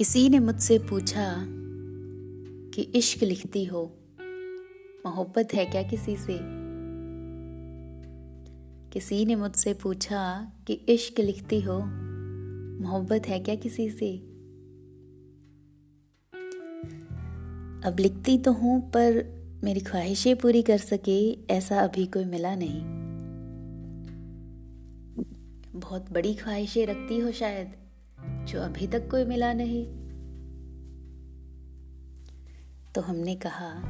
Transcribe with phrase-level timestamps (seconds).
[0.00, 1.46] किसी ने मुझसे पूछा
[2.74, 3.98] कि इश्क लिखती हो,
[5.06, 6.38] मोहब्बत है क्या किसी से?
[8.90, 11.78] किसी ने मुझसे पूछा कि इश्क लिखती हो,
[12.82, 14.16] मोहब्बत है क्या किसी से?
[17.88, 19.24] अब लिखती तो हूँ, पर
[19.64, 22.82] मेरी ख्वाहिशें पूरी कर सके ऐसा अभी कोई मिला नहीं।
[25.80, 27.72] बहुत बड़ी ख्वाहिशें रखती हो शायद,
[28.48, 29.99] जो अभी तक कोई मिला नहीं।
[32.94, 33.82] तो हमने कहा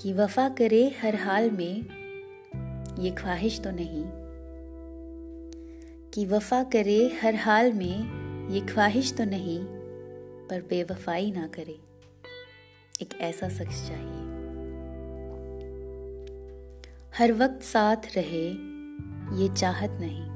[0.00, 1.76] कि वफा करे हर हाल में,
[2.98, 4.04] ये ख्वाहिश तो नहीं।
[6.10, 9.64] कि वफा करे हर हाल में, ये ख्वाहिश तो नहीं,
[10.48, 11.78] पर बेवफाई ना करे।
[13.02, 14.30] एक ऐसा शख्स चाहिए।
[17.18, 18.48] हर वक्त साथ रहे,
[19.42, 20.30] ये चाहत नहीं।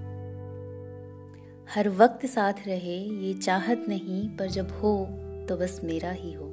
[1.75, 6.47] हर वक्त साथ रहे, ये चाहत नहीं, पर जब हो तो बस मेरा ही हो।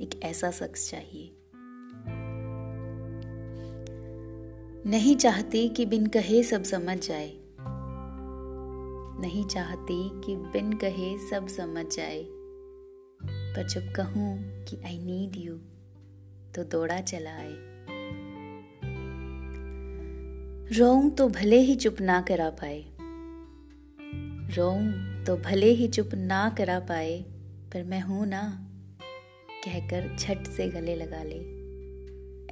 [0.00, 1.36] एक ऐसा शख्स चाहिए।
[4.86, 7.32] नहीं चाहती कि बिन कहे सब समझ जाए।
[9.20, 12.26] नहीं चाहती कि बिन कहे सब समझ जाए।
[13.26, 15.54] पर जब कहूँ कि आई नीड यू
[16.54, 17.74] तो दौड़ा चला आए।
[20.78, 22.84] रोऊं तो भले ही चुप ना करा पाए।
[24.56, 24.92] रोऊं
[25.24, 27.33] तो भले ही चुप ना करा पाए।
[27.74, 28.70] पर मैं हूँ ना,
[29.64, 31.64] कहकर झट से गले लगा ले।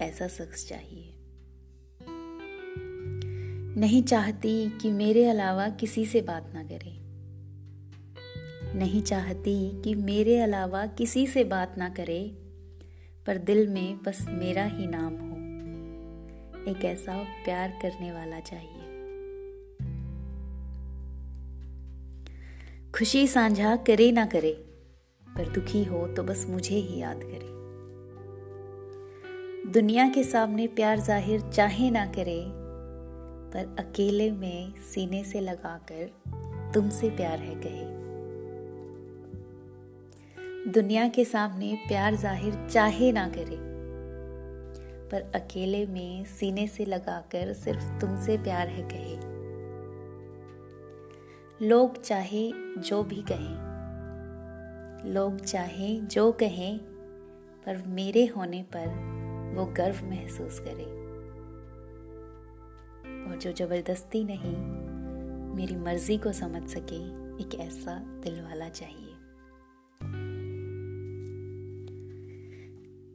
[0.04, 1.14] ऐसा शख्स चाहिए।
[3.80, 6.98] नहीं चाहती कि मेरे अलावा किसी से बात ना करे।
[8.78, 12.38] नहीं चाहती कि मेरे अलावा किसी से बात ना करे,
[13.26, 15.36] पर दिल में बस मेरा ही नाम हो।
[16.70, 18.82] एक ऐसा प्यार करने वाला चाहिए।
[22.92, 24.71] खुशी साझा करे ना करे।
[25.36, 27.50] पर दुखी हो तो बस मुझे ही याद करे।
[29.72, 32.44] दुनिया के सामने प्यार ज़ाहिर चाहे ना करे,
[33.52, 37.90] पर अकेले में सीने से लगाकर तुमसे प्यार है कहे।
[40.72, 43.56] दुनिया के सामने प्यार ज़ाहिर चाहे ना करे,
[45.10, 49.16] पर अकेले में सीने से लगाकर सिर्फ़ तुमसे प्यार है कहे।
[51.68, 53.71] लोग चाहे जो भी कहें।
[55.06, 56.78] लोग चाहे जो कहें,
[57.66, 58.86] पर मेरे होने पर
[59.56, 61.02] वो गर्व महसूस करे।
[63.30, 64.56] और जो ज़बरदस्ती नहीं,
[65.56, 69.08] मेरी मर्ज़ी को समझ सके, एक ऐसा दिल वाला चाहिए।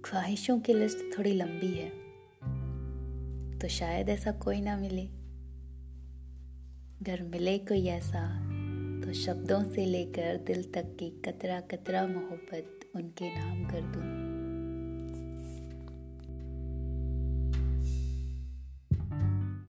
[0.06, 1.90] ख्वाहिशों की लिस्ट थोड़ी लंबी है
[3.60, 5.08] तो शायद ऐसा कोई ना मिले।
[7.02, 8.47] अगर मिले कोई ऐसा
[9.08, 14.27] तो शब्दों से लेकर दिल तक की कतरा कतरा मोहब्बत उनके नाम कर दूँ।